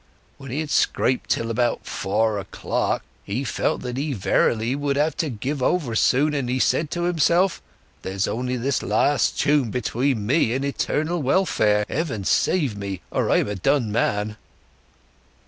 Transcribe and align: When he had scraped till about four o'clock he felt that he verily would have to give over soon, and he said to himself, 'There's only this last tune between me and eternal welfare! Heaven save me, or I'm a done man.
When 0.39 0.49
he 0.49 0.61
had 0.61 0.71
scraped 0.71 1.29
till 1.29 1.51
about 1.51 1.85
four 1.85 2.39
o'clock 2.39 3.03
he 3.23 3.43
felt 3.43 3.81
that 3.83 3.97
he 3.97 4.13
verily 4.13 4.75
would 4.75 4.95
have 4.95 5.15
to 5.17 5.29
give 5.29 5.61
over 5.61 5.93
soon, 5.93 6.33
and 6.33 6.49
he 6.49 6.57
said 6.57 6.89
to 6.89 7.03
himself, 7.03 7.61
'There's 8.01 8.27
only 8.27 8.57
this 8.57 8.81
last 8.81 9.39
tune 9.39 9.69
between 9.69 10.25
me 10.25 10.53
and 10.53 10.65
eternal 10.65 11.21
welfare! 11.21 11.85
Heaven 11.87 12.23
save 12.23 12.75
me, 12.75 13.01
or 13.11 13.29
I'm 13.29 13.47
a 13.47 13.53
done 13.53 13.91
man. 13.91 14.37